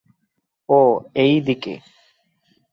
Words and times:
ও 0.69 0.79
এই 1.15 1.35
দিকে। 1.41 1.73